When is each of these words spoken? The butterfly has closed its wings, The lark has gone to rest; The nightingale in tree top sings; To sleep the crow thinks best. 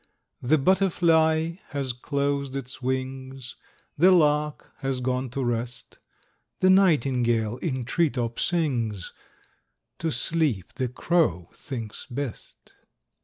The 0.41 0.57
butterfly 0.57 1.57
has 1.67 1.93
closed 1.93 2.55
its 2.55 2.81
wings, 2.81 3.55
The 3.99 4.11
lark 4.11 4.71
has 4.79 4.99
gone 4.99 5.29
to 5.29 5.43
rest; 5.43 5.99
The 6.59 6.71
nightingale 6.71 7.57
in 7.57 7.85
tree 7.85 8.09
top 8.09 8.39
sings; 8.39 9.13
To 9.99 10.09
sleep 10.09 10.73
the 10.73 10.87
crow 10.87 11.51
thinks 11.53 12.07
best. 12.09 12.73